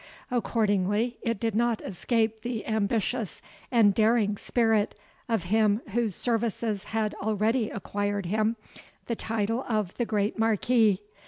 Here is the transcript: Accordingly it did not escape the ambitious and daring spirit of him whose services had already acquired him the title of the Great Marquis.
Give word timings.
Accordingly 0.31 1.17
it 1.21 1.39
did 1.39 1.53
not 1.53 1.79
escape 1.83 2.41
the 2.41 2.65
ambitious 2.65 3.39
and 3.69 3.93
daring 3.93 4.35
spirit 4.35 4.95
of 5.29 5.43
him 5.43 5.79
whose 5.89 6.15
services 6.15 6.85
had 6.85 7.13
already 7.21 7.69
acquired 7.69 8.25
him 8.25 8.55
the 9.05 9.15
title 9.15 9.63
of 9.69 9.95
the 9.97 10.05
Great 10.05 10.39
Marquis. 10.39 11.03